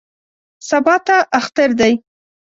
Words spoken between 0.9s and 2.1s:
ته اختر دی.